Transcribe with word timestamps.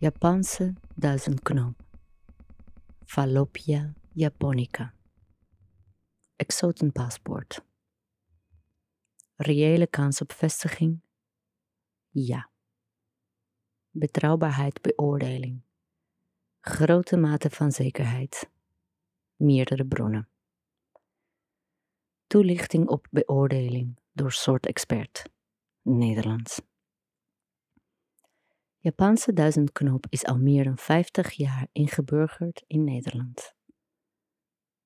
Japanse 0.00 0.74
duizendknoop. 0.94 1.82
Falloppia 3.04 3.94
japonica. 4.12 4.94
Exotenpaspoort. 6.36 7.64
Reële 9.36 9.86
kans 9.86 10.20
op 10.20 10.32
vestiging? 10.32 11.00
Ja. 12.10 12.50
Betrouwbaarheid 13.90 14.82
beoordeling. 14.82 15.62
Grote 16.60 17.16
mate 17.16 17.50
van 17.50 17.72
zekerheid. 17.72 18.50
Meerdere 19.36 19.86
bronnen. 19.86 20.28
Toelichting 22.26 22.88
op 22.88 23.06
beoordeling 23.10 23.98
door 24.12 24.32
soort 24.32 24.66
expert. 24.66 25.30
Nederlands. 25.82 26.67
Japanse 28.80 29.32
duizendknoop 29.32 30.06
is 30.08 30.24
al 30.24 30.38
meer 30.38 30.64
dan 30.64 30.78
50 30.78 31.32
jaar 31.32 31.68
ingeburgerd 31.72 32.64
in 32.66 32.84
Nederland. 32.84 33.54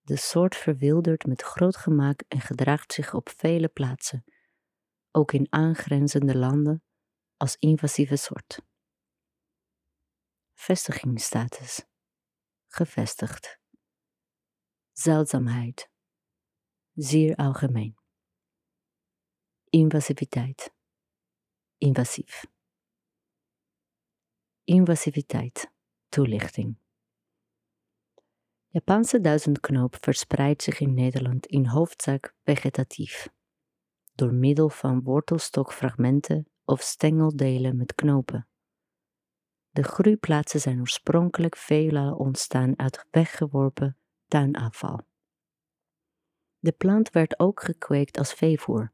De 0.00 0.16
soort 0.16 0.56
verwildert 0.56 1.26
met 1.26 1.42
groot 1.42 1.76
gemak 1.76 2.22
en 2.28 2.40
gedraagt 2.40 2.92
zich 2.92 3.14
op 3.14 3.28
vele 3.28 3.68
plaatsen, 3.68 4.24
ook 5.10 5.32
in 5.32 5.46
aangrenzende 5.50 6.36
landen, 6.36 6.82
als 7.36 7.56
invasieve 7.56 8.16
soort. 8.16 8.60
Vestigingsstatus. 10.54 11.84
Gevestigd. 12.66 13.60
Zeldzaamheid. 14.92 15.90
Zeer 16.94 17.36
algemeen. 17.36 17.96
Invasiviteit. 19.70 20.74
Invasief. 21.78 22.51
Invasiviteit. 24.72 25.72
Toelichting. 26.08 26.76
Japanse 28.68 29.20
duizendknoop 29.20 29.96
verspreidt 30.00 30.62
zich 30.62 30.80
in 30.80 30.94
Nederland 30.94 31.46
in 31.46 31.66
hoofdzaak 31.66 32.34
vegetatief, 32.44 33.28
door 34.14 34.32
middel 34.34 34.68
van 34.68 35.02
wortelstokfragmenten 35.02 36.48
of 36.64 36.80
stengeldelen 36.80 37.76
met 37.76 37.94
knopen. 37.94 38.48
De 39.70 39.82
groeiplaatsen 39.82 40.60
zijn 40.60 40.80
oorspronkelijk 40.80 41.56
veelal 41.56 42.14
ontstaan 42.14 42.78
uit 42.78 43.06
weggeworpen 43.10 43.98
tuinafval. 44.26 45.00
De 46.58 46.72
plant 46.72 47.10
werd 47.10 47.38
ook 47.38 47.62
gekweekt 47.62 48.18
als 48.18 48.34
veevoer. 48.34 48.92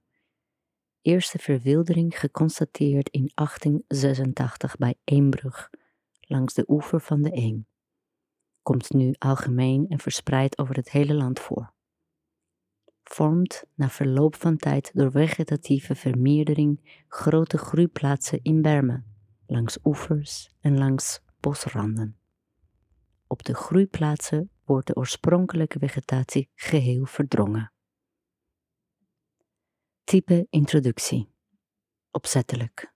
Eerste 1.03 1.39
verwildering 1.39 2.19
geconstateerd 2.19 3.09
in 3.09 3.31
1886 3.35 4.77
bij 4.77 4.95
Eembrug, 5.05 5.71
langs 6.21 6.55
de 6.55 6.65
oever 6.67 7.01
van 7.01 7.23
de 7.23 7.31
Eem. 7.33 7.67
Komt 8.63 8.93
nu 8.93 9.15
algemeen 9.19 9.87
en 9.89 9.99
verspreid 9.99 10.59
over 10.59 10.77
het 10.77 10.91
hele 10.91 11.15
land 11.15 11.41
voor. 11.41 11.73
Vormt 13.03 13.65
na 13.75 13.89
verloop 13.89 14.35
van 14.35 14.57
tijd 14.57 14.91
door 14.95 15.11
vegetatieve 15.11 15.95
vermeerdering 15.95 17.03
grote 17.09 17.59
groeiplaatsen 17.59 18.43
in 18.43 18.63
bermen, 18.63 19.05
langs 19.47 19.79
oevers 19.85 20.51
en 20.61 20.79
langs 20.79 21.21
bosranden. 21.41 22.19
Op 23.27 23.43
de 23.43 23.55
groeiplaatsen 23.55 24.51
wordt 24.65 24.87
de 24.87 24.97
oorspronkelijke 24.97 25.79
vegetatie 25.79 26.51
geheel 26.55 27.05
verdrongen. 27.05 27.73
Type 30.09 30.47
introductie. 30.51 31.33
Opzettelijk. 32.11 32.95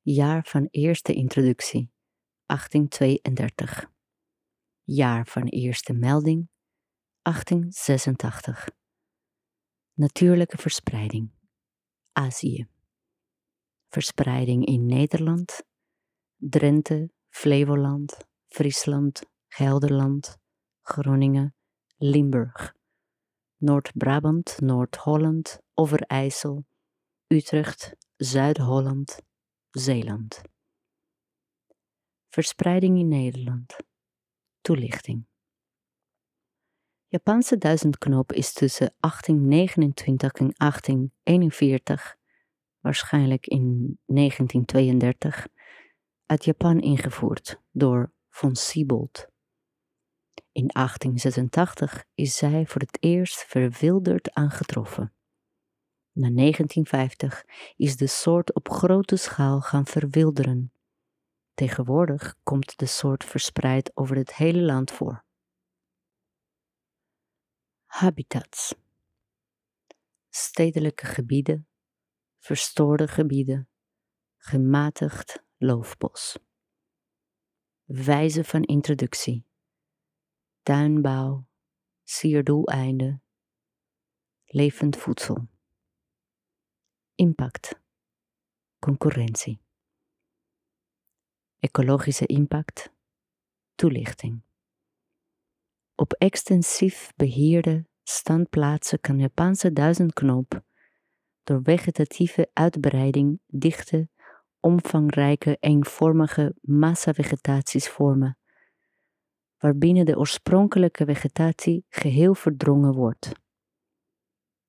Jaar 0.00 0.46
van 0.46 0.68
eerste 0.70 1.12
introductie 1.12 1.92
1832. 2.46 3.90
Jaar 4.82 5.26
van 5.26 5.42
eerste 5.42 5.92
melding 5.92 6.48
1886. 7.22 8.68
Natuurlijke 9.92 10.56
verspreiding 10.58 11.30
Azië. 12.12 12.68
Verspreiding 13.88 14.66
in 14.66 14.86
Nederland, 14.86 15.62
Drenthe, 16.36 17.10
Flevoland, 17.28 18.16
Friesland, 18.46 19.22
Gelderland, 19.48 20.38
Groningen, 20.82 21.54
Limburg, 21.96 22.76
Noord-Brabant, 23.60 24.60
Noord-Holland, 24.60 25.60
Overijssel, 25.74 26.64
Utrecht, 27.26 27.96
Zuid-Holland, 28.16 29.22
Zeeland. 29.70 30.42
Verspreiding 32.28 32.98
in 32.98 33.08
Nederland. 33.08 33.76
Toelichting. 34.60 35.26
Japanse 37.08 37.58
duizendknoop 37.58 38.32
is 38.32 38.52
tussen 38.52 38.94
1829 39.00 40.32
en 40.32 40.54
1841, 40.56 42.16
waarschijnlijk 42.80 43.46
in 43.46 43.98
1932, 44.04 45.48
uit 46.26 46.44
Japan 46.44 46.80
ingevoerd 46.80 47.60
door 47.70 48.12
von 48.28 48.56
Siebold. 48.56 49.28
In 50.58 50.66
1886 50.66 52.04
is 52.14 52.36
zij 52.36 52.66
voor 52.66 52.80
het 52.80 52.96
eerst 53.00 53.44
verwilderd 53.44 54.32
aangetroffen. 54.32 55.14
Na 56.12 56.30
1950 56.30 57.44
is 57.76 57.96
de 57.96 58.06
soort 58.06 58.54
op 58.54 58.68
grote 58.70 59.16
schaal 59.16 59.60
gaan 59.60 59.86
verwilderen. 59.86 60.72
Tegenwoordig 61.54 62.36
komt 62.42 62.78
de 62.78 62.86
soort 62.86 63.24
verspreid 63.24 63.96
over 63.96 64.16
het 64.16 64.34
hele 64.34 64.60
land 64.60 64.90
voor. 64.90 65.24
Habitats: 67.86 68.74
stedelijke 70.28 71.06
gebieden, 71.06 71.68
verstoorde 72.38 73.08
gebieden, 73.08 73.68
gematigd 74.36 75.42
loofbos. 75.56 76.38
Wijze 77.84 78.44
van 78.44 78.62
introductie: 78.62 79.47
tuinbouw, 80.62 81.46
sierdoeleinden, 82.04 83.22
levend 84.44 84.96
voedsel. 84.96 85.48
Impact. 87.14 87.80
Concurrentie. 88.78 89.60
Ecologische 91.58 92.26
impact. 92.26 92.92
Toelichting. 93.74 94.42
Op 95.94 96.12
extensief 96.12 97.12
beheerde 97.16 97.86
standplaatsen 98.02 99.00
kan 99.00 99.18
Japanse 99.18 99.72
duizendknoop 99.72 100.62
door 101.42 101.62
vegetatieve 101.62 102.50
uitbreiding 102.52 103.40
dichte, 103.46 104.08
omvangrijke, 104.60 105.56
eenvormige 105.60 106.54
massavegetaties 106.60 107.88
vormen, 107.88 108.37
waarbinnen 109.58 110.06
de 110.06 110.18
oorspronkelijke 110.18 111.04
vegetatie 111.04 111.84
geheel 111.88 112.34
verdrongen 112.34 112.94
wordt. 112.94 113.32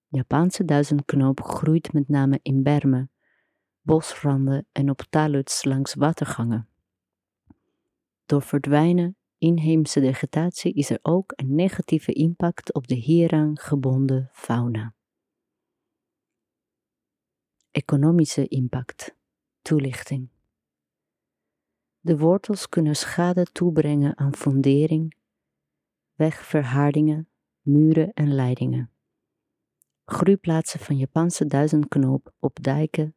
Japanse 0.08 0.66
duizendknoop 0.66 1.42
groeit 1.42 1.94
met 1.94 2.08
name 2.08 2.40
in 2.42 2.64
bermen, 2.64 3.12
bosranden 3.82 4.68
en 4.72 4.90
op 4.90 5.02
taluds 5.10 5.64
langs 5.64 5.94
watergangen. 5.94 6.70
Door 8.26 8.42
verdwijnen 8.42 9.18
inheemse 9.38 10.00
vegetatie 10.00 10.74
is 10.74 10.90
er 10.90 11.00
ook 11.02 11.34
een 11.36 11.56
negatieve 11.56 12.14
impact 12.14 12.74
op 12.74 12.88
de 12.88 12.96
hieraan 12.96 13.58
gebonden 13.58 14.30
fauna. 14.34 14.94
Economische 17.72 18.48
impact. 18.48 19.16
Toelichting. 19.62 20.30
De 22.00 22.18
wortels 22.18 22.70
kunnen 22.70 22.96
schade 22.96 23.44
toebrengen 23.44 24.18
aan 24.18 24.36
fundering, 24.36 25.16
wegverhardingen, 26.14 27.30
muren 27.62 28.14
en 28.14 28.34
leidingen 28.34 28.92
groeiplaatsen 30.10 30.80
van 30.80 30.98
Japanse 30.98 31.46
duizendknoop 31.46 32.34
op 32.40 32.64
dijken 32.64 33.16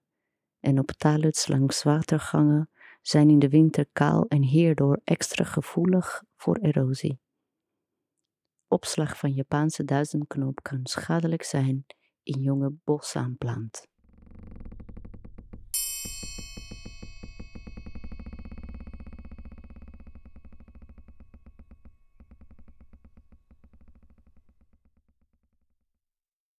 en 0.60 0.78
op 0.78 0.90
taluds 0.90 1.46
langs 1.46 1.82
watergangen 1.82 2.70
zijn 3.02 3.30
in 3.30 3.38
de 3.38 3.48
winter 3.48 3.86
kaal 3.92 4.26
en 4.28 4.42
hierdoor 4.42 5.00
extra 5.04 5.44
gevoelig 5.44 6.22
voor 6.36 6.56
erosie. 6.56 7.20
Opslag 8.68 9.18
van 9.18 9.32
Japanse 9.32 9.84
duizendknoop 9.84 10.62
kan 10.62 10.80
schadelijk 10.82 11.42
zijn 11.42 11.86
in 12.22 12.40
jonge 12.40 12.74
bosaanplant. 12.84 13.86